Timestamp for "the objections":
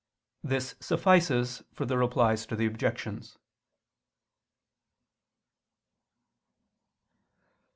2.55-3.37